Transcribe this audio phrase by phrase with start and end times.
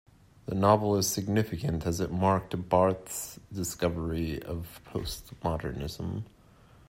[0.47, 6.23] The novel is significant as it marked Barth's discovery of postmodernism.